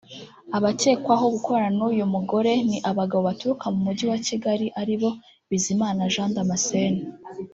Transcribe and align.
Abakekwaho 0.57 1.25
gukorana 1.35 1.73
n’uyu 1.77 2.05
mu 2.13 2.19
gore 2.29 2.53
ni 2.69 2.77
abagabo 2.89 3.21
baturuka 3.29 3.65
mu 3.73 3.79
mujyi 3.85 4.05
wa 4.11 4.17
Kigali 4.27 4.65
ari 4.81 4.95
bo 5.01 5.09
Bizimana 5.51 6.01
Jean 6.13 6.31
Damascene 6.37 7.01